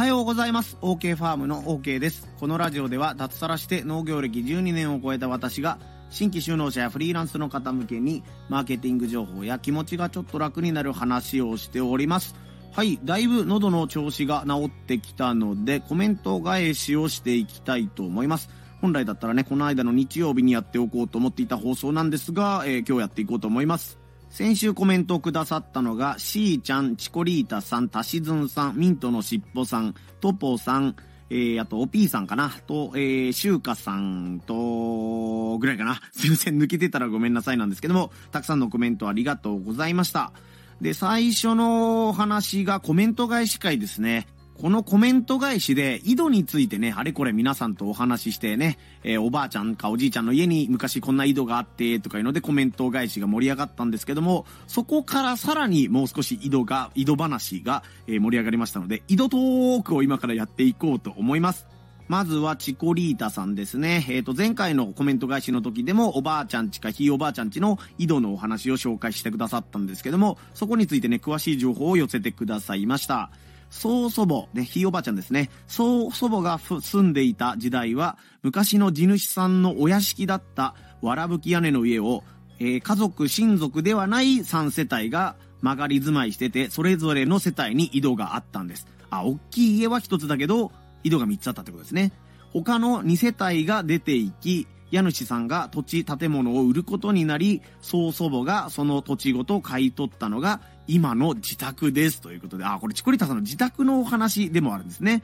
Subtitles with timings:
[0.00, 0.78] はようございます。
[0.80, 2.26] OK ファームの OK です。
[2.40, 5.78] このラジオでは脱サラして農業歴12年を超えた私が
[6.08, 12.34] 新規就農者やフリーランスの方向けにマーケティング情報や気持ちがちょっと楽になる話をしております。
[12.72, 18.48] はい、だいぶ喉の調子が治ってきたのでコメント返しをしていきたいと思います。
[18.80, 23.99] 本来だったらね、この間の日曜日にやっておこうと思っていた放送なんですが、えー、今日やっていこうと思います。
[24.30, 30.94] 先週コメントをくださったのが、しーちゃん、チコリータさん、たしずんさん、ミントのしっぽさん、トポさん、
[31.30, 36.00] えー、あと、おぴーさんかな、と、えー、しゅうかさんと、ぐらいかな。
[36.12, 40.32] すいません、抜けてたらごめんなさいなんですけども、たくさんのコメントありがとうございました。
[40.80, 44.28] で、最初の話がコメント返し会ですね。
[44.60, 61.66] このコメント返しで、井戸についてね、あれこれ皆さんとお話ししてね、えー、おばあちゃんかおじいちゃんの家に昔こんな井戸があって、とかいうのでコメント返しが盛り上がったんですけども、そこからさらにもう少し井戸が、井戸話が、え、盛り上がりましたので、井戸トークを今からやっていこうと思います。
[62.08, 64.04] まずはチコリータさんですね。
[64.10, 73.30] えっ、ー、と、前回のコメント返しの時でも、おばあちゃんちかひいおばあちゃんちの井戸のお話を紹介してくださったんですけども、そこについてね、詳しい情報を寄せてくださいました。
[73.70, 75.48] 曽祖母、ね、ひいおばあちゃんですね。
[75.66, 82.24] 曽祖母が住んでいた時代は、昔の地主さんのお屋敷だったわらぶき屋根の家を、
[82.58, 88.86] えー、家族、親族ではない3世帯が曲がり住まいしてて、それぞれの世帯に井戸があったんです。
[89.08, 90.72] あ、大きい家は1つだけど、
[91.04, 92.12] 井戸が3つあったってことですね。
[92.52, 100.60] 他の2世帯が出ていき、家主さんが土地建物を売ることになり、曽祖母がその土地ごと買い取ったのが
[100.94, 105.22] 今の自宅ですということで、あ、これチコリタさんの自宅のお話でもあるんですね。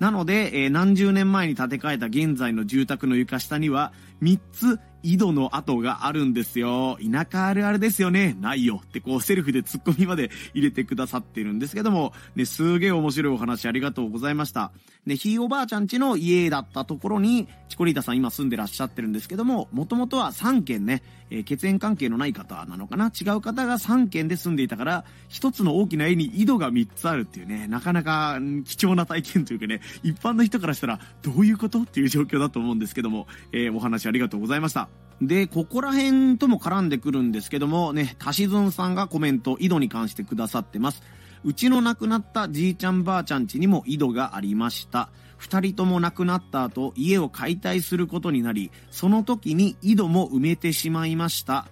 [0.00, 3.92] なので、えー、何十年前に建て替えた現在の住宅の床下には、
[4.22, 6.98] 3つ井戸の跡があるんですよ。
[7.00, 8.36] 田舎あるあるですよね。
[8.40, 8.80] ないよ。
[8.82, 14.72] ってこうセルフでツッコミまで入れてくださってるんですけども、ね、すげえ面白いお話ありがとうございました。
[15.06, 31.80] で、ひいおばあちゃんちの家だったところに、チコリータさん今住んでらっしゃってるんですけども、もともとは3軒ね、えー、血縁関係のない方なのかな違う方が3軒で住んでいたから、1つの大きな家に井戸が3つあるっていうね、なかなか貴重な体験というかね、一般の人からしたらどういうこと？
[31.80, 34.88] っていう状況だと思うんですけども、えー、お話ありがとうございました。
[35.20, 41.02] で、ここら辺とも絡んでくるんですけども、ね、たしずんさんがコメント、井戸に関してくださってます。
[41.44, 45.10] うちの亡くなったじいちゃんばあちゃん家にも井戸がありました。
[45.36, 51.66] 二人とも亡くなった後、家を解体することになり、その時に井戸も埋めてしまいました。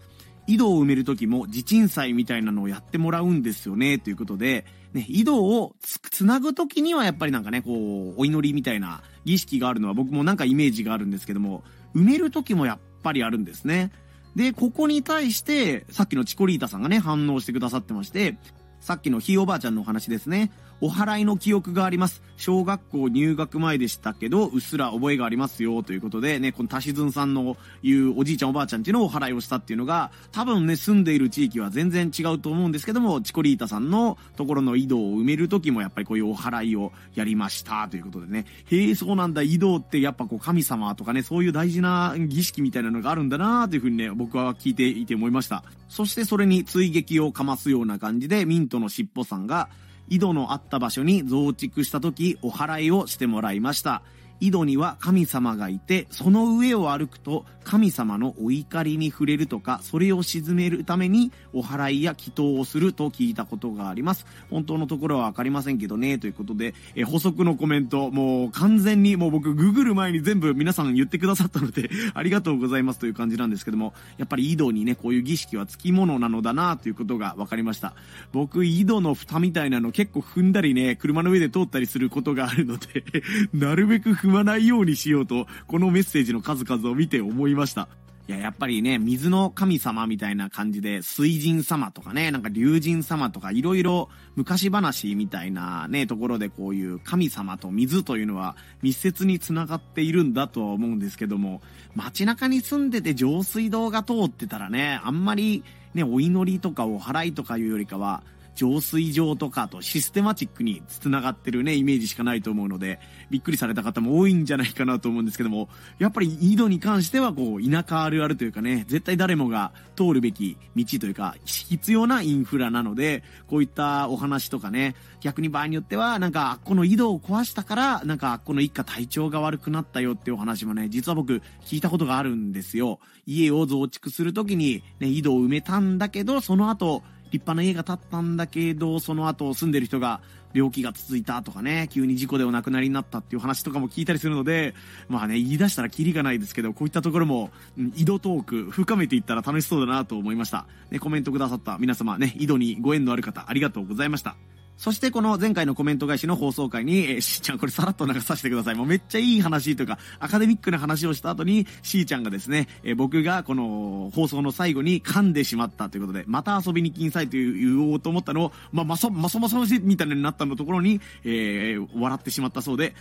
[0.47, 11.65] 井戸を埋める時も地鎮祭みたいなのをやってもらうんですよね、ということで、ね、井戸をつ、つなぐ時にはやっぱりなんかね、こう、お祈りみたいな儀式があるのは僕もなんかイメージがあるんですけども、
[11.95, 13.91] 埋める時もやっぱりあるんですね。
[14.35, 18.37] で、ここに対して、さっきのチコリータさんがね、反応してくださってまして、
[18.81, 20.51] さっきのひいおばあちゃんのお話ですね。
[20.83, 22.23] お祓いの記憶があります。
[22.37, 45.63] 小学校入学前でしたけど、うっすら覚えがありますよ、ということでね、このたしずんさんの言うおじいちゃんおばあちゃんちのをお祓いをしたっていうのが、多分ね、住んでいる地域は全然違うと思うんですけども、チコリータさんのところの井戸を埋める時もやっぱりこういうお祓いをやりました、ということでね、へえ、そうなんだ、井戸ってやっぱこう神様とかね、そういう大事な儀式みたいなのがあるんだなというふうにね、僕は聞いていて思いました。
[45.89, 49.69] そしてそれに追撃をかますような感じで、ミントのしっぽさんが、
[50.13, 54.03] 井戸のあった場所に増築した時お祓いをしてもらいました。
[54.43, 64.27] 井戸には神様がいて、その上を歩くと神様のお怒りに触れるとか、それを鎮めるためにお祓いや祈祷をすると聞いたことがあります。
[64.51, 77.95] 本当のところはわかりませんけどね、ということで、え補足のコメント、もう完全にもう僕ググる前に全部皆さん言ってくださったので ありがとうございますという感じなんですけども、やっぱり井戸にね、こういう儀式はつきものなのだなということが分かりました。
[78.33, 83.05] 僕、井戸の蓋みたいなの結構踏んだりね、車の上で通ったりすることがあるので
[83.55, 87.89] なるべく踏まないようにしようと、このメッセージの数々を見て思いました。
[88.29, 101.63] いや、やっぱりね、水の神様みたいな感じで、水神様とかね、なんか竜神様とか、いろいろ昔話みたいなね、ところでこういう神様と水というのは密接に繋がっているんだとは思うんですけども、
[101.97, 105.65] 街中に住んでて上水道が通ってたらね、あんまり
[105.95, 108.23] ね、お祈りとかお祓いとかいうよりかは、
[108.55, 113.01] 浄水場とかとシステマチックに繋がってるね、イメージしかないと思うので、
[113.31, 115.69] びっくりされた方も多いんじゃないかなと思うんですけども、
[115.99, 132.99] やっぱり井戸に関してはこう、田舎あるあるというかね、絶対誰もが通るべき道というか、必要なインフラなので、こういったお話とかね、逆に場合によっては、なんか、この井戸を壊したから、なんか、この一家体調が悪くなったよっていうお話もね、実は僕、聞いたことがあるんですよ。
[133.25, 137.03] 家を増築するときに、ね、井戸を埋めたんだけど、その後、
[137.33, 140.21] 立派な家が建ったんだけど、その後住んでる人が
[140.55, 144.75] 病気が続いたとかね、急に事故でお亡くなりになったっていう話とかも聞いたりするので、
[145.09, 147.51] まあね、言い出したらキリがないですけど、こういったところも、
[147.97, 150.67] 井戸トーク、深めていったら楽しそうだなと思いました。
[150.91, 154.37] ね、コメントくださった皆様ね、井戸にご縁のある方、ありがとうございました。
[154.77, 158.75] そしてこの前回のコメント返しの放送回に、えー、しーちゃんこれさらっと流させてください。
[158.75, 172.95] もうめっちゃいい話というか、アカデミックな話をした後に、しーちゃんがですね、えー、僕がこの放送の最後に噛んでしまったということで、また遊びに来んさいと言おうと思ったのを、まあ、まそ、まそまそましみたいになったのところに、えー、笑ってしまったそうで、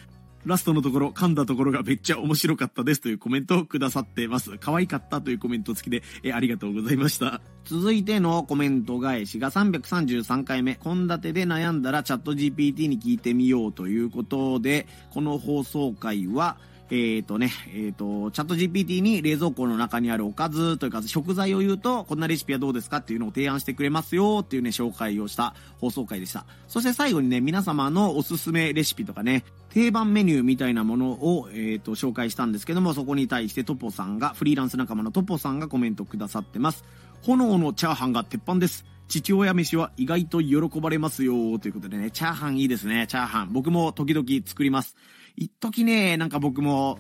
[0.45, 4.57] ラストのところ、噛んだところがめっちゃ面白かったですというコメントをくださってます。
[4.57, 7.41] 可愛かったというコメント付きで、えありがとうございました。
[7.65, 16.57] 続いてのコメント返しが333回目、献立で悩んだらチャット GPT に聞いてみようということで、この放送回は、
[16.91, 26.45] えっ、ー、とね、えっ、ー、と、チャット GPT に冷蔵庫の中にあるおかずというか食材を言うと、こんなレシピはどうですかっていうのを提案してくれますよっていうね、紹介をした放送回でした。
[26.67, 36.83] そして最後にね、皆様のおすすめレシピとかね、定番メニューみたいなものを、えっ、ー、と、紹介したんですけども、そこに対してトポさんが、フリーランス仲間のトポさんがコメントくださってます。
[37.21, 38.85] 炎のチャーハンが鉄板です。
[39.07, 43.53] 父親飯は意外と喜ばれますよということでね、チャーハンいいですね、チャーハン。
[43.53, 44.97] 僕も時々作ります。
[45.36, 47.00] 一時ね、なんか僕も、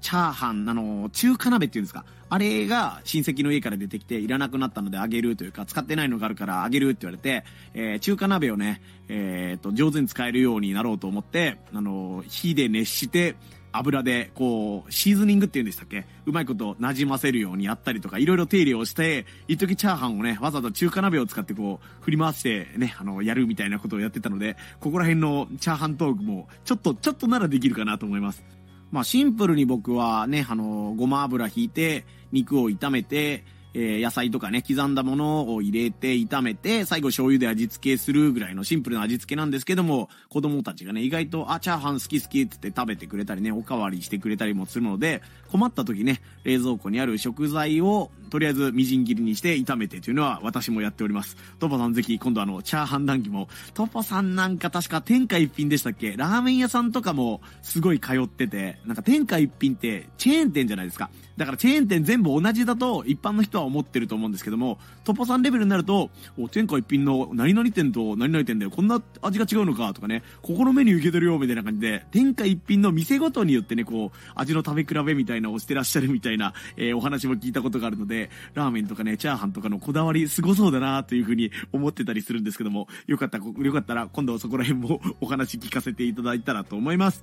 [0.00, 2.04] チャーハン、あの、中華鍋っていうんですか。
[2.28, 13.36] あれが親戚の家から出てきて、いらなくなったのであげるというか、使ってないのがあるからあげるって言われて、えー、中華鍋をね、えー、と、上手に使えるようになろうと思って、あの、火で熱して、
[13.76, 16.06] 油で、こう、シーズニングって言うんでしたっけ？
[16.26, 28.44] うまいこと馴染ませるようにやったりとか、いろいろ手入れをして、一時チャーハンをね、わざわざ中華鍋を使ってこう、振り回してね、あの、やるみたいなことをやってたので、ここら辺のチャーハントークも、ちょっと、ちょっとならできるかなと思います。
[28.92, 33.44] まあ、シンプルに僕はね、あの、ごま油引いて、肉を炒めて、
[33.74, 51.36] えー、野菜とかね、刻んだものを入れて炒めて、最後醤油で味付けするぐらいのシンプルな味付けなんですけども、子供たちがね、意外と、あ、チャーハン好き好きって言って食べてくれたりね、おかわりしてくれたりもするので、困った時ね、冷蔵庫にある食材を、とりあえずみじん切りにして炒めてというのは私もやっております。
[51.60, 56.16] トポさんぜひ今度あの、チャーハン談義も、トポさんなんか確か天下一品でしたっけ？
[56.16, 61.10] ラーメン屋さんとかもすごい通ってて、なんか天下一品ってチェーン店じゃないですか。
[61.36, 87.22] だからチェーン店全部同じだと一般の人は思ってると思うんですけども、トポさんレベルになると、お、天下一品の何々店と何々店でこんな味が違うのかとかね、ここのメニューいけてるよみたいな感じで、天下一品の店ごとによってね、こう、味の食べ比べみたいなのをしてらっしゃるみたいな、 えー、お話も聞いたことがあるので、ラーメンとかね、チャーハンとかのこだわりすごそうだなというふうに思ってたりするんですけども、よかった、よかったら今度そこら辺もお話聞かせていただいたらと思います。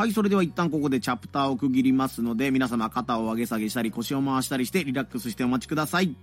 [0.00, 6.16] はい、それでは一旦ここでチャプターを区切りますので、皆様肩を上げ下げしたり腰を回したりしてリラックスしてお待ちください。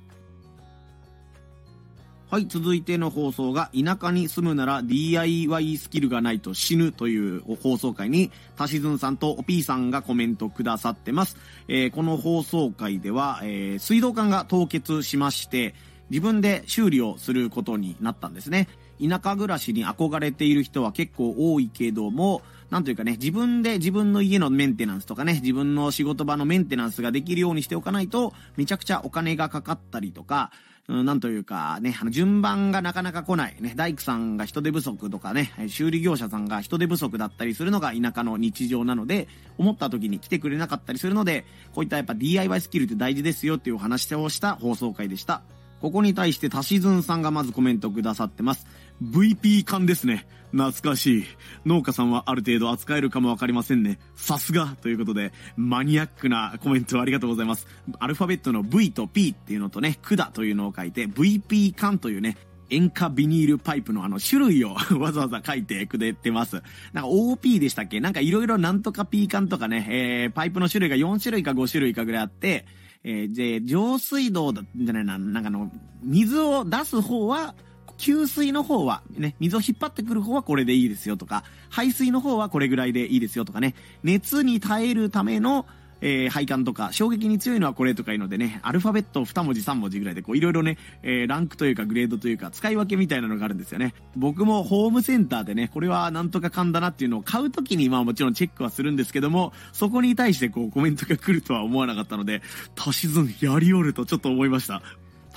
[2.32, 11.38] はい、続いての放送が、田舎に住むなら DIY スキルがないと死ぬという放送回に、たしずんさんとおぴーさんがコメントくださってます。
[11.68, 15.76] えー、この放送回では、えー、水道管が凍結しまして、
[16.10, 18.70] 自分で修理をすることになったんですね。
[19.00, 30.52] 田舎暮らしに憧れている人は結構多いけども、なんというかね、自分で自分の家のメンテナンスとかね、自分の仕事場のメンテナンスができるようにしておかないと、めちゃくちゃお金がかかったりとか、
[30.90, 33.56] うん、なんというかね、あの、順番がなかなか来ない。
[33.60, 39.28] ね、大工さんが人手不足とかね、修理業者さんが人手不足だったりするのが田舎の日常なので、
[39.58, 45.42] 思った時に来てくれなかったりするので、こういったやっぱ DIY スキルって大事ですよっていうお話をした放送回でした。
[45.82, 48.66] ここに対してたしずんさんがまずコメントくださってます。
[49.04, 50.28] VP 缶ですね。
[50.52, 51.26] 懐かしい。
[51.66, 54.00] 農家さんはある程度扱えるかもわかりませんね。
[54.16, 57.68] さすがということで、マニアックなコメントありがとうございます。
[58.00, 62.38] アルファベットの V と P っていうのとね、管というのを書いて、VP 缶というね、
[62.70, 66.62] 塩化ビニールパイプのあの種類をわざわざ書いてくれてます。
[66.94, 68.00] なんか OP でしたっけ？
[68.00, 72.66] なんかいろいろなんとか P 缶とかね、えー、パイプの種類が4種類か5種類かぐらいあって、
[73.04, 75.72] えー、で、上水道だ、じゃないな、なんかの、
[76.04, 77.56] 水を出す方は、
[77.98, 85.66] 給水の方は、ね、水を引っ張ってくる方はこれでいいですよとか、排水の方はこれぐらいでいいですよとかね、熱に耐えるための、
[86.02, 93.94] えー、配管とか、衝撃に強いのはこれとかいうのでね、アルファベット2文字3文字ぐらいで、こういろいろね、えー、ランクというかグレードというか、使い分けみたいなのがあるんですよね。
[94.16, 102.42] 僕もホームセンターでね、これはなんとか噛んだなっていうのを買うときに、まあもちろんチェックはするんですけども、そこに対してこうコメントが来るとは思わなかったので、
[102.76, 104.82] 足し算やりおるとちょっと思いました。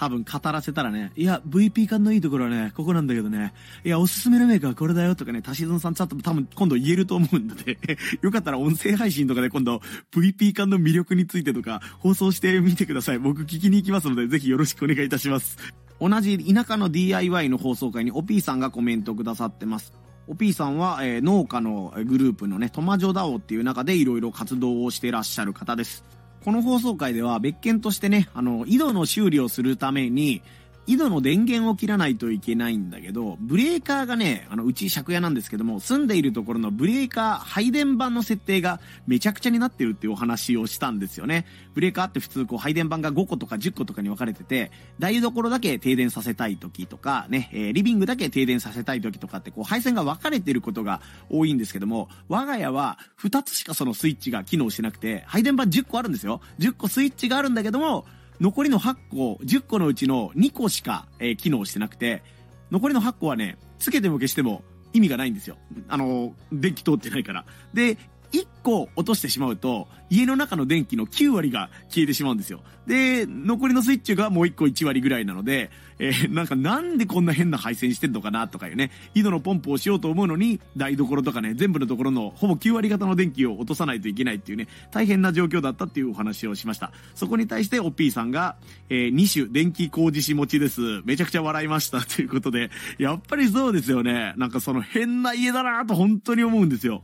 [0.00, 3.52] 多分語らせたらね、いや、VP 感のいいところはね、ここなんだけどね、
[3.84, 7.76] いや、おすすめのメーカーはこれだよとかね、足し算さんちょっと多分今度言えると思うんで、
[8.22, 13.18] よかったら音声配信とかで今度 VP 感の魅力についてとか放送してみてください。
[13.18, 15.58] 僕聞きに行きますので、ぜひよろしくお願いいたします。
[16.00, 19.92] 同じ田舎の DIY の放送会にお P さんがコメントくださってます。
[20.28, 26.06] お P さんは、えー、農家のグループのね、トマジョダオっていう中でいろいろ活動をしてらっしゃる方です。
[26.44, 30.42] この放送会では別件としてね、あの、井戸の修理をするために、
[30.90, 41.46] 井戸の電源を切らないといけないんだけど、ブレーカーがね、あの、うち借家なんですけども、住んでいるところのブレーカー、配電盤の設定がめちゃくちゃになってるっていうお話をしたんですよね。
[41.74, 56.40] ブレーカーって普通こう配電盤が5個とか10個とかに分かれてて、台所だけ停電させたい時とか、ね、えー、リビングだけ停電させたい時とかってこう配線が分かれてることが多いんですけども、我が家は2つしかそのスイッチが機能しなくて、配電盤10個あるんですよ。
[56.58, 58.06] 10個スイッチがあるんだけども、
[58.40, 62.22] 残りの8個、10個のうちの2個しか、えー、機能してなくて、
[62.70, 65.56] 残りの8個はね、つけても消しても意味がないんですよ。
[65.88, 67.44] あの、電気通ってないから。
[67.74, 67.98] で、
[68.32, 72.62] 1個落としてしまうと、家の中の電気の9割が消えてしまうんですよ。
[72.86, 75.70] で、残りのスイッチがもう1個1割ぐらいなので、
[76.00, 86.92] えー、なんかなんでこんな変な配線してんのかなとかいうね、井戸のポンプをしようと思うのに、台所とかね、全部のところのほぼ9割方の電気を落とさないといけないっていうね、大変な状況だったっていうお話をしました。
[87.14, 88.56] そこに対してお P さんが、
[88.88, 90.80] えー、2種電気工事士持ちです。
[91.04, 94.34] めちゃくちゃ笑いましたということで、やっぱりそうですよね。
[94.36, 97.02] なんかその変な家だなと本当に思うんですよ。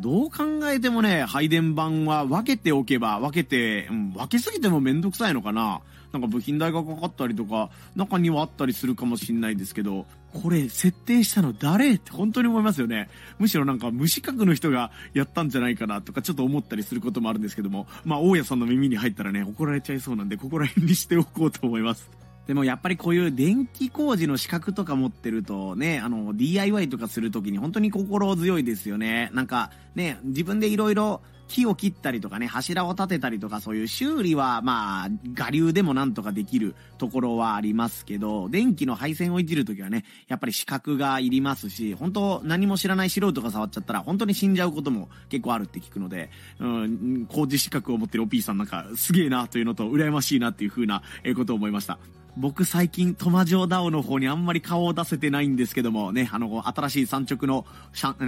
[0.00, 5.80] どう考えてもね、配電盤は分けておけば、分けて、うん、分けすぎてもめんどくさいのかな
[6.12, 13.08] なんか部品代がかかったりとか、中にはあったりするかもしんないですけど、これ設定したの誰って本当に思いますよね。
[13.38, 22.19] むしろなんか無資格の人がやったんじゃないかなとかちょっと思ったりすることもあるんですけども、まあ大家さんの耳に入ったらね、怒られちゃいそうなんで、ここら辺にしておこうと思います。
[22.46, 29.30] でもやっぱりこういう電気工事の資格とか持ってるとね、あの、DIY とかするときに本当に心強いですよね。
[29.32, 31.20] なんかね、自分でいろいろ
[31.50, 46.30] 木を切ったりとかね、柱を立てたりとかそういう修理はまあ、我流でもなんとかできるところはありますけど、電気の配線をいじるときはね、やっぱり資格がいりますし、本当何も知らない素人が触っちゃったら本当に死んじゃうことも結構あるって聞くので、
[46.60, 51.02] うん、工事資格を持ってる OP さんなんかすげえなというのと羨ましいなっていう風な
[51.36, 51.98] ことを思いました。
[52.36, 57.66] 僕最近トマジョーダオの方にあんまり顔を出せてないんですけどもね、あの、新しい産直の、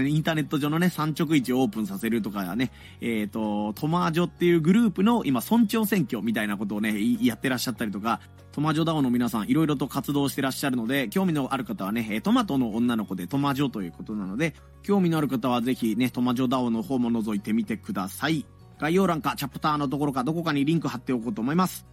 [0.05, 8.21] インターネット上のね、産直市をオープンさせるとかね、えっ、ー、と、トマジョっていうグループの今、村長選挙みたいなことをね、やってらっしゃったりとか、
[8.53, 18.45] トマジョダオの皆さん、いろいろと活動してらっしゃるので、興味のある方はね、トマトの女の子でトマジョということなので、興味のある方はぜひね、トマジョダオの方も覗いてみてください。
[18.79, 21.87] 概要欄かチャプターのところかどこかにリンク貼っておこうと思います。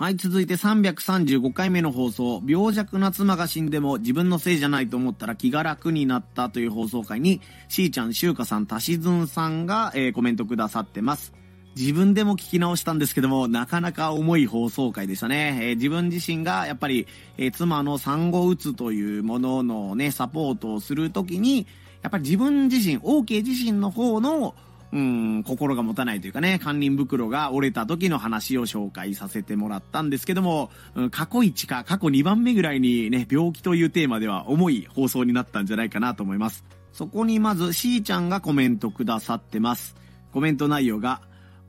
[0.00, 11.34] はい、続いて335回目の放送、病弱な妻が死んでも自分のせいじゃないと思ったら気が楽になったという放送回に、しーちゃん、しゅうかさん、たしずんさんが、えー、コメントくださってます。
[11.76, 15.58] 自分でも聞き直したんですけども、なかなか重い放送回でしたね。
[15.60, 21.66] えー、自分自身がやっぱり、えー、妻の産後うつというもののね、サポートをするときに、
[22.00, 24.54] やっぱり自分自身、OK 自身の方の、
[24.92, 36.64] うん、心が持たないというかね、堪忍袋が折れた時の話を紹介させてもらったんですけども、うん、過去1か過去2番目ぐらいにね、病気というテーマでは重い放送になったんじゃないかなと思います。
[36.92, 39.94] そこにまず、しーちゃんがコメントくださってます。
[40.32, 41.20] コメント内容が、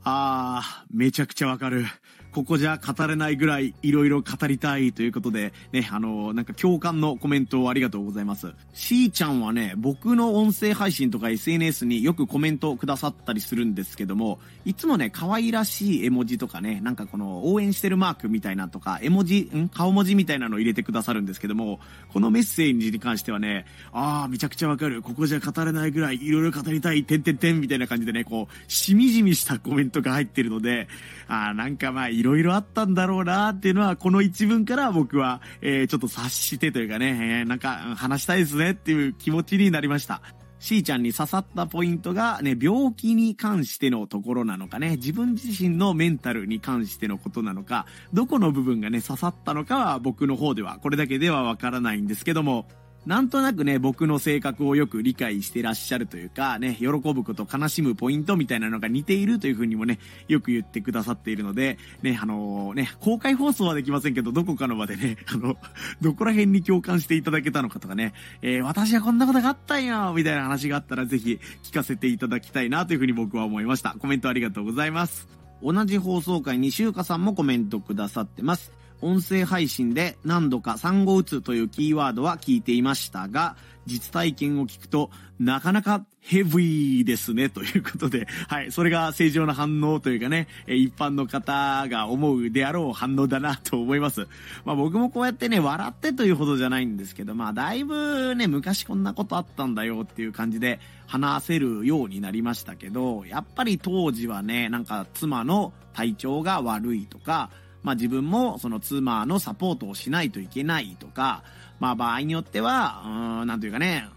[0.03, 1.85] あー、めちゃくちゃわかる。
[2.31, 8.53] ここじゃ語れないぐらいいろいろ語りたいということで、ね、あの、なんか共感のコメントをありがとうございます。
[8.73, 19.69] しーちゃんはね、僕の音声配信とか SNS によくコメントくださったりするんですけども、いつもね、可愛らしい絵文字とかね、なんかこの応援してるマークみたいなとか、絵文字、ん？
[19.69, 21.79] 顔文字みたいなのを入れてくださるんですけども、
[22.13, 25.01] このメッセージに関してはね、あー、めちゃくちゃわかる。
[25.01, 30.88] ここじゃ語れないぐらいいろいろ語りたい、てんてんてんみたいな感じでね、こう、しみじみしたコメントが入ってるので、
[31.27, 40.21] あー、なんかまあ、いろいろあったんだろうなっていうのは、この一文から僕は、えー、ちょっと察してというかね、えー、なんか話したいですねっていう気持ちになりました。
[40.59, 52.67] しーちゃんに刺さったポイントがね、病気に関してのところなのかね、自分自身のメンタルに関してのことなのか、どこの部分がね、刺さったのかは僕の方では、これだけではわからないんですけども、
[53.05, 65.58] なんとなくね、僕の性格をよく理解してらっしゃるというか、ね、喜ぶこと、悲しむポイントみたいなのが似ているというふうにもね、よく言ってくださっているので、ね、あのー、ね、公開放送はできませんけど、どこかの場でね、 あの、
[66.00, 73.96] どこら辺に共感していただけたのかとかね、えー、私はこんなことがあったんよみたいな話があったらぜひ聞かせていただきたいなというふうに僕は思いました。
[73.98, 75.27] コメントありがとうございます。
[75.63, 78.72] 同じ放送回にしゅうかさんもコメントくださってます。
[79.01, 83.55] 音声配信で何度か産後うつというキーワードは聞いていましたが、
[83.86, 94.27] 実体験を聞くと、なかなかヘビーですね、ということで、はい、それが正常な反応というかね、一般の方が思うであろう反応だなと思います。
[94.65, 107.50] まあ僕もこうやってね、笑ってというほどじゃないんですけど、まあだいぶね、昔こんなことあったんだよっていう感じで話せるようになりましたけど、やっぱり当時はね、なんか妻の体調が悪いとか、
[107.83, 111.43] まあ自分もその妻のサポートをしないといけないとか、
[111.79, 113.09] まあ場合によっては、う
[113.43, 114.07] ん、なんというかね、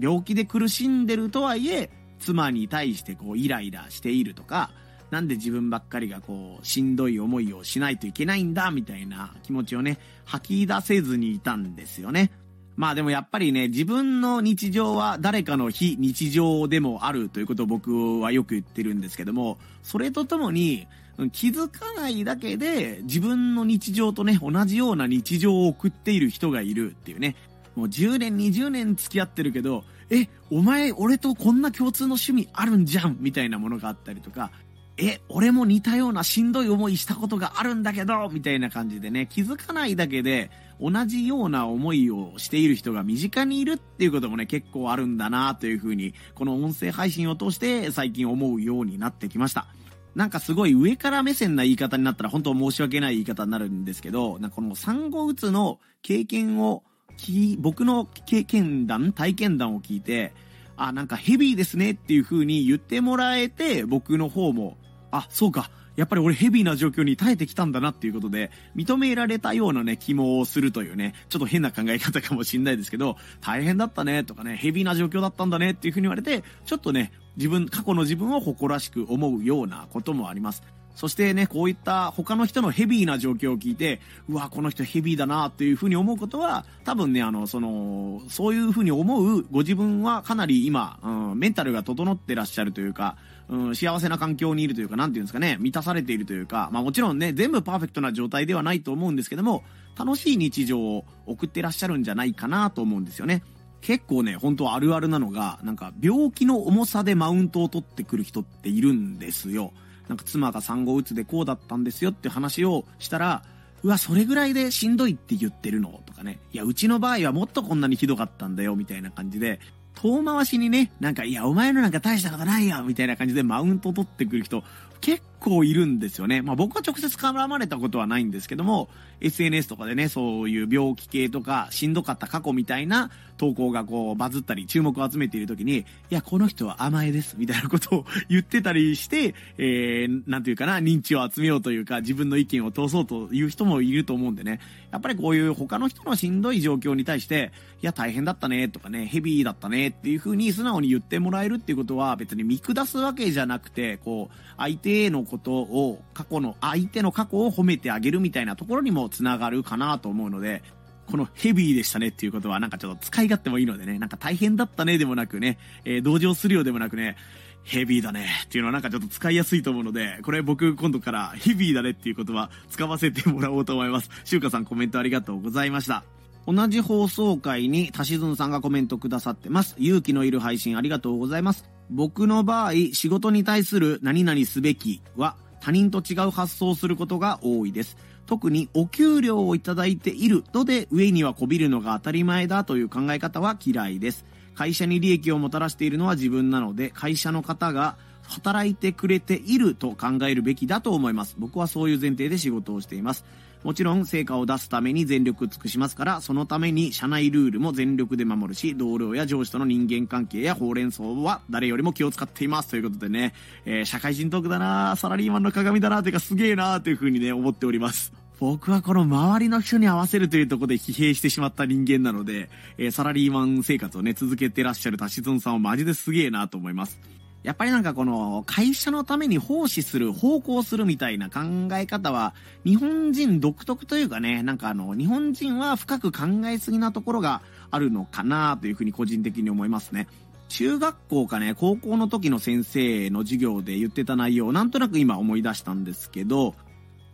[0.00, 4.70] 病気で苦しんでるとはいえ、妻に対してこうイライラしているとか、
[5.10, 12.32] なんで自分ばっかりがこう、しんどい思いをしないといけないんだ、みたいな気持ちをね、吐き出せずにいたんですよね。
[12.76, 20.86] まあでもやっぱりね、自分の日常は誰かの非日常でもあるということを僕はよく言ってるんですけども、それとともに、
[21.32, 27.36] 気づかないだけで自分の日常とね、同じような日常を送っている人がいるっていうね。
[27.74, 34.50] もう10年、20年付き合ってるけど、え、お前、俺とこんな共通の趣味あるんじゃんみたいなものがあったりとか、
[34.98, 40.50] え、俺も似たようなしんどい思いしたことがあるんだけど、みたいな感じでね、気づかないだけで、
[40.80, 49.66] 同じような思いをしている人が身近にいるっていうこともね、結構あるんだなというふうに、この音声配信を通して最近思うようになってきました。
[50.14, 56.82] なんかすごい上から目線な言い方になったら本当申し訳ない言い方になるんですけど、なこの産後うつの経験を
[57.16, 60.34] き、僕の経験談、体験談を聞いて、
[60.76, 64.76] あ、なんかヘビーですねっていう風に言ってもらえて、僕の方も、
[65.10, 80.62] あ、そうか、やっぱり俺ヘビーな状況に耐えてきたんだなっていうことで、認められたようなね、気もするというね、ちょっと変な考え方かもしんないですけど、大変だったねとかね、ヘビーな状況だったんだねっていう風に言われて、ちょっとね、自分、過去の自分を誇らしく思うようなこともあります。
[80.94, 93.16] そしてね、こういった他の人のヘビーな状況を聞いて、うわ、この人ヘビーだなっていうふうに思うことは、多分ね、あの、その、そういうふうに思うご自分はかなり今、うん、メンタルが整ってらっしゃるというか、
[93.48, 99.64] うん、幸せな環境にいるというか、なんていうんですかね、満たされているというか、まあもちろんね、全部パーフェクトな状態ではないと思うんですけども、
[99.98, 103.42] 楽しい日常を送ってらっしゃるんじゃないかなと思うんですよね。
[103.82, 109.72] 結構ね、本当あるあるなのが、なんか病気の重さでマウントを取ってくる人っているんですよ。
[110.08, 113.42] なんか妻が産後うつでこうだったんですよって話をしたら、
[113.82, 116.38] うわ、それぐらいでしんどいって言ってるのとかね。
[116.52, 119.58] いや、うちの場合はもっとこんなにひどかったんだよ、みたいな感じで、
[119.94, 124.62] 遠回しにね、なんか、いや、お前のなんか大したことないよ、みたいな感じでマウント取ってくる人、
[125.00, 126.42] 結構いるんですよね。
[126.42, 128.88] まあ僕は直接絡まれたことはないんですけども、
[129.20, 147.52] SNS とかでね、そういう病気系とか、しんどかった過去みたいな投稿がこうバズったり注目を集めている時に、いや、この人は甘えです、みたいなことを 言ってたりして、えー、なんていうかな、認知を集めようというか、自分の意見を通そうという人もいると思うんでね、やっぱりこういう他の人のしんどい状況に対して、
[147.82, 160.62] いや、大変だったね、とかね、ヘビーだったね、っていう風に素直に言ってもらえるっていうことは別に見下すわけじゃなくて、こう、相手のことを、過去の、相手の過去を褒めてあげるみたいなところにもつながるかなと思うので、
[161.10, 167.16] このヘビーでしたねっていうことはなんかちょっと使い勝手もいいのでね、なんか大変だったねでもなくね、えー、同情するようでもなくね、
[167.64, 174.10] ヘビーだねっていうのはなんかちょっと使いやすいと思うので、これ僕今度からヘビーだねっていう言葉使わせてもらおうと思います。
[174.24, 176.04] しゅうかさんコメントありがとうございました。
[176.46, 179.76] 同じ放送回にたしずんさんがコメントくださってます。
[179.78, 181.71] 勇気のいる配信ありがとうございます。
[181.90, 187.96] 僕の場合、仕事に対する何々すべきは他人と違う発想をすることが多いです。
[188.26, 194.24] 特にお給料をいただいているので上にはこびるのが当たり前だという考え方は嫌いです。
[194.54, 201.36] 会社に利益をもたらしているのは自分なので、会社の方が働いてくれていると考えるべきだと思います。
[201.38, 203.24] 僕はそういう前提で仕事をしています。
[203.64, 212.70] もちろん成果を出すために全力尽くしますから、そのために社内ルールも全力で守るし、同僚や上司との人間関係やほうれん草は誰よりも気を使っています。
[212.70, 218.12] ということでね、えー、社会人トークだなサラリーマンの鏡だなというかすげえなというふうにね、思っております。
[218.40, 226.98] 僕はこの周りの人に合わせるというところで疲弊してしまった人間なので、えー、サラリーマン生活をね、続けてらっしゃるタシゾンさんはマジですげえなと思います。
[227.42, 231.40] やっぱりなんかこの会社のために奉仕する、奉公するみたいな考
[231.72, 240.06] え方は日本人独特というかね、なんかあの日本人は深く考えすぎなところがあるのかなというふうに個人的に思いますね。
[240.48, 246.54] 中学校かね、高校の時の先生の授業で言ってた内容をなんとなく今思い出したんですけど、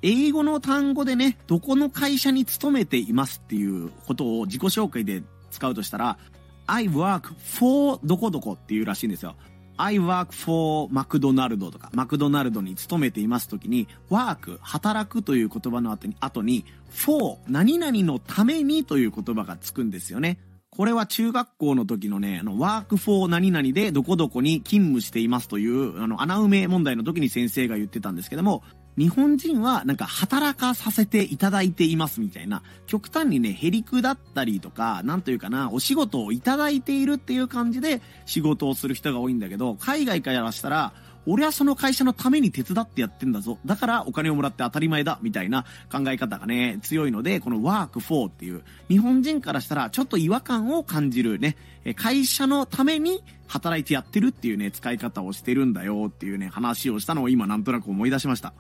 [0.03, 6.19] 英語の単語でね、どこの会社に勤めていますっていうことを自己紹介で使うとしたら、
[6.67, 9.37] I work for どこどこっていうらしいんですよ。
[9.79, 20.39] I work for マクドナルドとか、マクドナルドに勤めていますときに、work、働くという言葉の後に、後に、for 何々のためにという言葉がつくんですよね。
[20.71, 28.63] これは中学校の時のね、あの、ワークフォー何々でどこどこに勤務していますという、あの、穴埋め問題の時に先生が言ってたんですけども、
[28.99, 40.93] 日本人はなんか働かさせていただいていますみたいな、極端にね、へりくだったりとか、なんというかな、お仕事をいただいているっていう感じで仕事をする人が多いんだけど、海外からしたら、
[41.27, 43.59] 俺はその会社のために手伝ってやってんだぞ。
[43.67, 45.19] だからお金をもらって当たり前だ。
[45.23, 51.57] みたいな考え方がね、強いので、この work for っていう、日本人からしたらちょっと違和感を感じるね、
[51.97, 58.55] 会社のために働いてやってるっていうね、使い方をしてるんだよっていうね、話をしたのを今なんとなく思い出しました。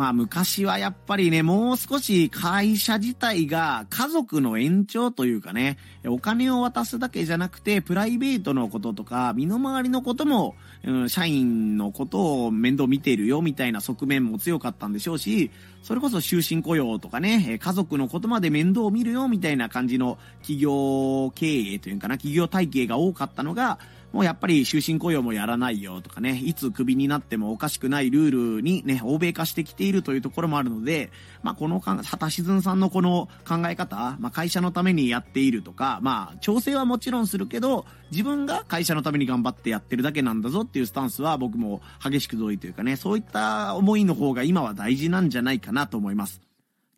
[0.00, 15.50] まあ昔はやっぱりね、もう少し会社自体が家族の延長というかね、お金を渡すだけじゃなくて、プライベートのこととか、身の回りのことも、うん、社員のことを面倒見ているよみたいな側面も強かったんでしょうし、
[15.82, 23.78] それこそ終身雇用とかね、家族のことまで面倒を見るよみたいな感じの企業経営というかな、企業体系が多かったのが、
[24.12, 31.10] もうやっぱり終身雇用もやらないよとかね、いつクビになってもおかしくないルールにね、欧米化してきているというところもあるので、
[31.42, 46.40] まあこの畑しずんさんのこの考え方、まあ会社のためにやっているとか、まあ調整はもちろんするけど、自分が会社のために頑張ってやってるだけなんだぞっていうスタンスは僕も激しく同意というかね、そういった思いの方が今は大事なんじゃないかかなと思います。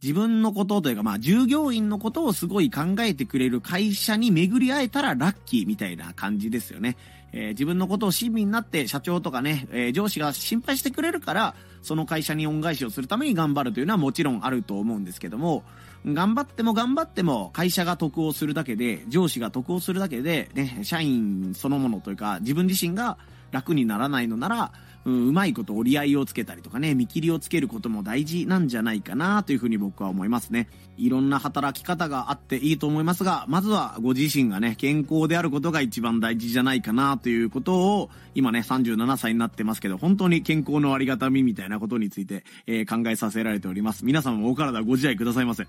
[0.03, 6.97] 自分のことというか、まあ、従業員のことをすごい考えてくれる会社に巡り会えたらラッキーみたいな感じですよね。
[7.33, 15.63] えー、自分のことを親身になって社長とかね、えー、上司が心配してくれるから、その会社に恩返しをするために頑張るというのはもちろんあると思うんですけども、
[16.05, 23.19] 頑張っても頑張っても会社が得をするだけで、上司が得をするだけで、ね、社員そのものというか、自分自身が
[23.53, 24.73] 楽にならないのなら、
[25.11, 30.69] う、まいこと折り合いをつけたりとかね、見切りをつけることも大事なんじゃないかなというふうに僕は思いますね。
[30.97, 44.05] いろんな働き方があっていいと思いますが、まずはご自身がね、健康であることが一番大事じゃないかなということを、今ね、37歳になってますけど、本当に健康のありがたみみたいなことについて、えー、考えさせられております。
[44.05, 45.67] 皆さんもお体ご自愛くださいませ。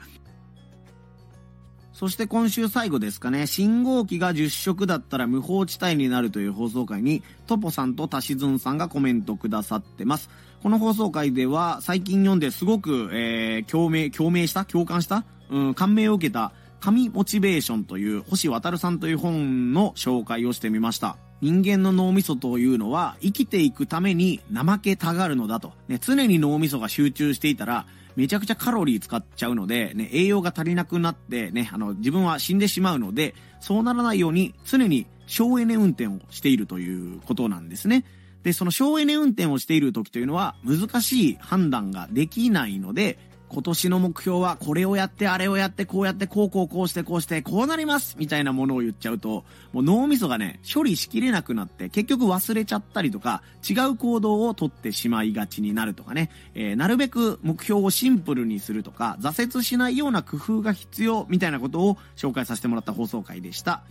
[2.04, 10.30] そして今週最後ですかね、信号機が10色だったら無法地帯になるという放送回に、トポさんとタシズンさんがコメントくださってます。
[10.62, 14.66] この放送回では、最近読んですごく、えー、共鳴、共鳴した？
[14.66, 15.24] 共感した？
[15.50, 21.16] うん、感銘を受けた、神モチベーションという星渡さんという本の紹介をしてみました。
[21.40, 25.72] 人間の脳みそというのは生きていくために怠けたがるのだと。
[25.88, 38.06] ね、常に脳みそが集中していたらめちゃくちゃカロリー使っちゃうので、ね、栄養が足りなくなって、ね、あの、自分は死んでしまうので、そうならないように常に省エネ運転をしているということなんですね。
[38.44, 43.18] で、その省エネ運転をしている時というのは難しい判断ができないので、
[43.54, 63.84] 今年の目標はこれをやってあれをやってこうやってこうこうこうしてこうしてこうなりますみたいなものを言っちゃうと、もう脳みそがね、処理しきれなくなって結局忘れちゃったりとか違う行動をとってしまいがちになるとかね、えー、なるべく目標をシンプルにするとか挫折しないような工夫が必要みたいなことを紹介させてもらった放送回でした。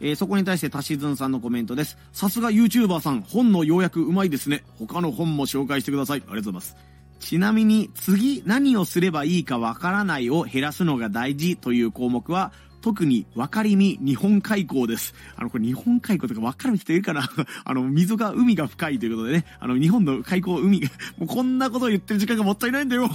[0.00, 1.98] えー、そこに対してタシズンさんのコメントです。
[2.12, 4.64] さすが YouTuber さん、本の要約うまいですね。
[4.78, 6.22] 他の本も紹介してください。
[6.26, 6.89] ありがとうございます。
[7.20, 15.14] ちなみに次何をすればいいかわからないを減らすのが大事という項目は特に分かりみ日本海溝です。
[15.36, 17.28] あの、これ日本海溝とか分かる人いるかな
[17.64, 23.10] あの、溝が、海が深いということでね、あの、日本の海溝、海が、もうこんなことを言ってる時間がもったいないんだよ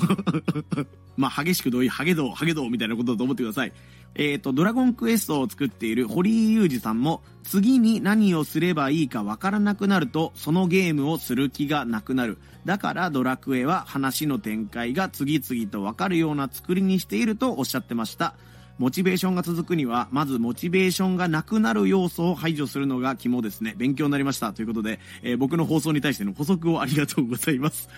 [1.17, 3.73] まあ、激しく同意、ハゲドウ、ハゲドウみたいなことだと思ってください。
[4.15, 12.37] えっ、ー、と、ドラゴンクエストを作っている堀井裕二さんも、次に何をすればいいかわからなくなると、そのゲームをする気がなくなる。
[12.65, 18.33] だからドラクエは話の展開が次々とわかるような作りにしているとおっしゃってました。
[18.77, 23.73] モチベーションが続くには、まずモチベーションがなくなる要素を排除するのが肝ですね。
[23.77, 24.51] 勉強になりました。
[24.53, 27.89] ということで、えー、僕の放送に対しての補足をありがとうございます。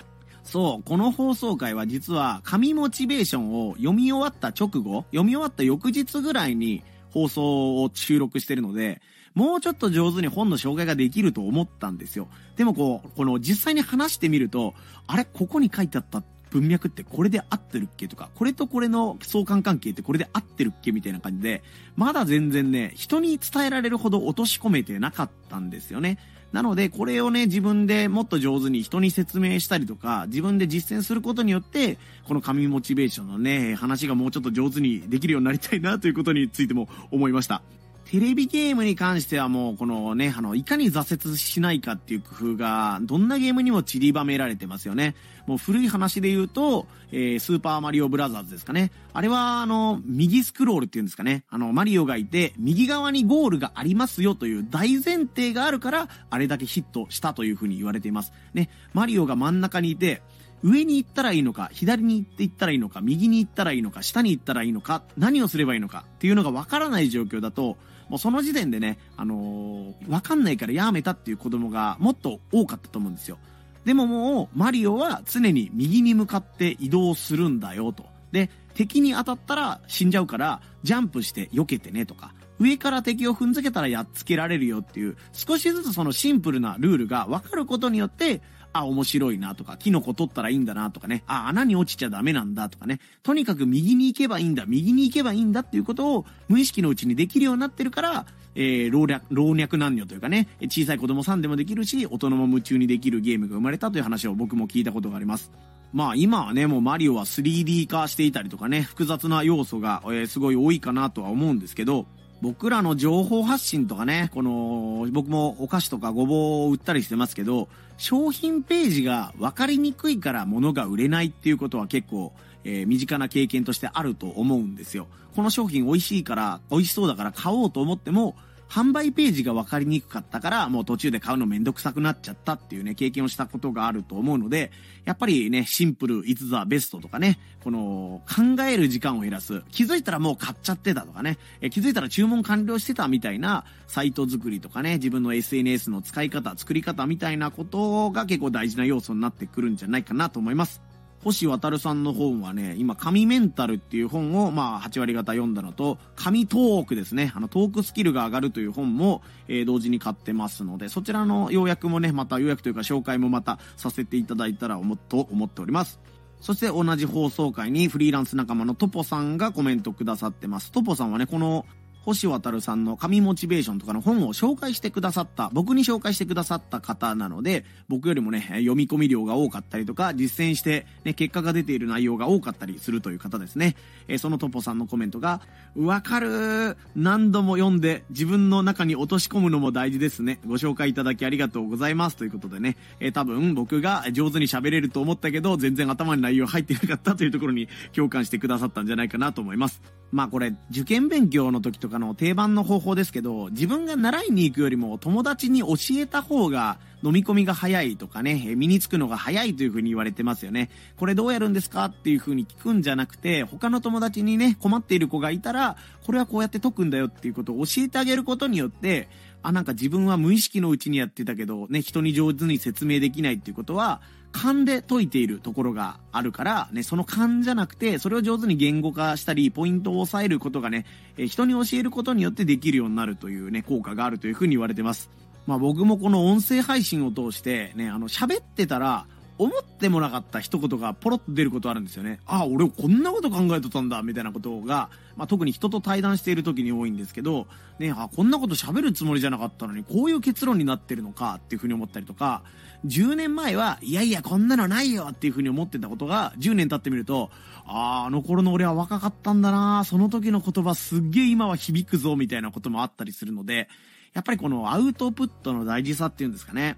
[0.47, 9.01] そう、この放送回は実は、紙モチベーションを読み終わった直後、読み終わった翌日ぐらいに放送を収録してるので、
[9.33, 12.29] もうちょっと上手に本の紹介ができると思ったんですよ。
[12.55, 14.73] でもこう、この実際に話してみると、
[15.05, 18.07] あれここに書いてあった文脈ってこれで合ってるっけ？
[18.07, 20.93] とか、これとこれの相関関係ってこれで合ってるっけ？
[20.93, 21.61] みたいな感じで、
[21.97, 26.17] まだ全然ね、人に伝えられるほど落とし込めてなかったんですよね。
[26.51, 37.61] なので、これをね、自分でもっと上手に人に説明したりとか、自分で実践することによって、この紙モチベーションのね、話がもうちょっと上手にできるようになりたいなということについても思いました。
[38.09, 45.13] テレビゲームに関してはもうこのね、あの、いかに挫折しないかっていう工夫が、どんなゲームにも散りばめられてますよね。
[45.45, 48.91] もう古い話で言うと、えー、スーパーマリオブラザーズですかね。
[49.11, 51.43] あれは、あの、右スクロールっていうんですかね。
[51.49, 58.31] あの、マリオがいて、右側にゴールがありますよという大前提があるから、あれだけヒットしたというふうに言われています。
[58.53, 60.21] ね、マリオが真ん中にいて、
[60.63, 67.77] 上に行ったらいいのか、左に行って行ったらいいのか、右に行ったらいいのか、下に行ったらいいのか、何をすればいいのかっていうのがわからない状況だと、
[68.09, 73.37] もうその時点でね、あのー、わかんないからやめたっていう子供がもっと多かったと思うんですよ。
[73.85, 78.05] でももう、マリオは常に右に向かって移動するんだよと。
[78.31, 88.41] で、敵に当たったら死んじゃうから、ジャンプして避けてねとか、上から敵を踏んづけたらやっつけられるよっていう、少しずつそのシンプルなルールが分かることによって、
[88.79, 105.51] あ、面白いなとか、キノコ取ったらいいんだなとかね、あ、穴に落ちちゃダメなんだとかね、とにかく右に行けばいいんだ、右に行けばいいんだっていうことを無意識のうちにできるようになってるから、えー、老若、老若男女というかね、小さい子供さんでもできるし、大人も夢中にできるゲームが生まれたという話を僕も聞いたことがあります。
[105.93, 112.07] まあ今はね、もうマリオは 3D 化していたりとかね、複雑な要素が、えー、すごい多いかなとは思うんですけど、
[112.41, 122.33] 僕らの情報発信とかね、この、僕もお菓子とかごぼうを売ったりしてますけど、商品ページが分かりにくいから物が売れないっていうことは結構、
[122.63, 125.07] えー、身近な経験としてあると思うんですよ。
[125.35, 128.35] この商品美味しいから、美味しそうだから買おうと思っても、
[128.69, 134.71] 販売ページが分かりにくかったから、もう途中で買うのめんどくさくなっちゃったっていうね、経験をしたことがあると思うので、
[135.05, 139.63] やっぱりね、シンプル、いつザベストとかね、この、考える時間を減らす。
[139.71, 150.86] 気づいたらもう買っちゃってたとかね、え気づいたら注文完了してたみたいな、サイト作りとかね、自分の SNS の使い方、作り方みたいなことが結構大事な要素になってくるんじゃないかなと思います。
[151.27, 157.33] 星渡さんの本はね、今、神メンタルっていう本を、まあ、8割方読んだのと、神トークですね。
[157.35, 165.99] あの、トークスキルが上がるという本も、えー、同時に買ってますので、そちらの要約もね、また、要約というか紹介もまたさせていただいたら思と思っております。
[166.39, 170.71] そして同じ放送回にフリーランス仲間のトポさんがコメントくださってます。
[170.71, 171.65] トポさんはね、この
[172.07, 183.75] 星渡さんの神モチベーションとかの本を紹介してくださった、僕に紹介してくださった方なので、僕よりもね、読み込み量が多かったりとか、実践して、ね、結果が出ている内容が多かったりするという方ですね。
[184.07, 185.41] えー、そのトポさんのコメントが、
[185.75, 190.39] わかる何度も読んで自分の中に落とし込むのも大事ですね。
[190.47, 192.15] ご紹介いただきありがとうございます。
[192.15, 199.81] ということでね、えー、多分僕が上手に喋れると思ったけど、全然頭に内容入ってなかったというところに共感してくださったんじゃないかなと思います。
[200.11, 210.69] まあこれ、受験勉強の時とかの定番の方法ですけど、自分が習いに行くよりも友達に教えた方が飲み込みが早いとかね、身につくのが早いという風に言われてますよね。
[210.95, 219.09] これどうやるんですかっていう風に聞くんじゃなくて、他の友達にね、困っている子がいたら、これはこうやって解くんだよっていうことを教えてあげることによって、
[219.43, 230.85] あ、なんか自分は無意識のうちにやってたけど、ね、人に上手に説明できないっていうことは、勘で解いているところがあるから、ね、その勘じゃなくて、それを上手に言語化したり、ポイントを抑えることがね、
[231.17, 235.09] え人に教えることによってできるようになるというね、効果があるというふうに言われてます。
[235.45, 239.05] まあ僕もこの音声配信を通して、ね、あの、喋ってたら、
[239.39, 242.19] 思ってもなかった一言がポロッと出ることあるんですよね。
[242.25, 247.47] ああ、俺こんなこと考えとったんだ、みたいなことが、まあ、特に人と対談している時に多いんですけど、
[247.77, 252.41] ね、あこんなこと喋るつもりじゃなかったのに、こういう結論になってるのかっていうふうに思ったりとか、
[252.85, 257.29] 10年前は、いやいや、こんなのないよっていうふうに思ってたことが、10年経ってみると、
[257.65, 263.69] ああ、あの頃の俺は若かったんだなその時の言葉すっげえ今は響くぞ、みたいなこともあったりするので、
[264.13, 266.77] やっぱりこのアウトプットの大事さっていうんですかね。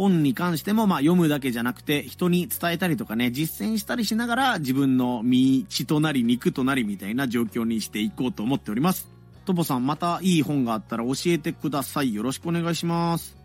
[0.00, 9.08] 本に関しても、まあ読むだけじゃなくて、人に伝えたりとかね、実践したりしながら、自分の身、血となり肉となりみたいな状況にしていこうと思っております。
[9.44, 12.14] トボさん、またいい本があったら教えてください。
[12.14, 13.36] よろしくお願いします。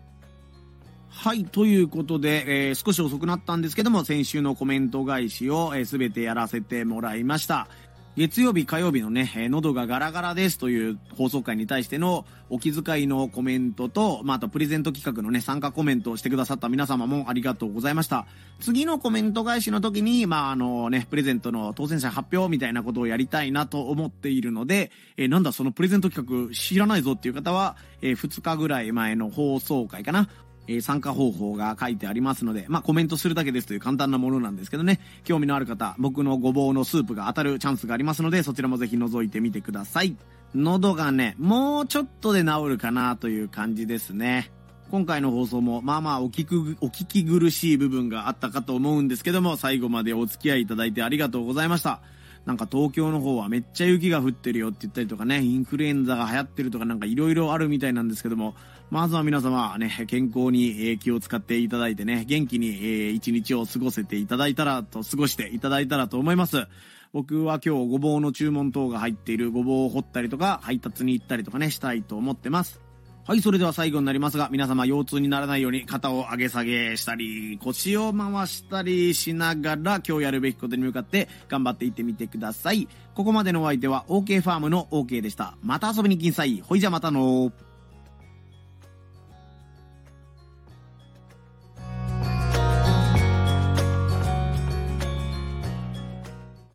[1.10, 7.68] はい、ということで、えー、少し遅くなったんですけども、先週のコメント返しをすべ、えー、てやらせてもらいました。
[8.16, 18.26] 月曜日、火曜日のね、えー、喉がガラガラですという放送回に対してのお気遣いのコメントと、まあ、あとプレゼント企画のね、参加コメントをしてくださった皆様もありがとうございました。
[18.58, 30.30] 次のコメント返しの時に、まあ、あのね、プレゼントの当選者発表みたいなことをやりたいなと思っているので、えー、なんだそのプレゼント企画知らないぞっていう方は、えー、2日ぐらい前の放送回かな。
[30.68, 40.16] え参加方法が書いてありますので、まあ、コメントするだけですという簡単なものなんですけどね、興味のある方、僕のごぼうのスープが当たるチャンスがありますので、そちらもぜひ覗いてみてください。
[40.54, 44.50] 喉がね、もうちょっとで治るかなという感じですね。
[44.90, 52.00] 今回の放送も、まあまあお聞く、お聞き苦しい部分があったかと思うんですけども、最後までお付き合いいただいてありがとうございました。
[52.46, 58.54] なんか東京の方はめっちゃ雪が降ってるよって言ったりとかね、インフルエンザが流行ってるとかなんか色々あるみたいなんですけども、
[58.88, 66.66] まずは皆様ね、健康に気を使っていただいてね、元気に一日を過ごせていただいたらと、過ごしていただいたらと思います。
[67.12, 72.80] 僕は今日ごぼうの注文等が入っているごぼうを掘ったりとか、配達に行ったりとかね、したいと思ってます。
[73.26, 82.86] はい、それでは最後になりますが、皆様腰痛にならないように肩を上げ下げしたり、腰を回したりしながら今日やるべきことに向かって頑張っていってみてください。
[83.16, 85.56] ここまでのお相手は OK ファームの OK でした。
[85.60, 86.62] また遊びに来んさい。
[86.64, 87.50] ほいじゃまたの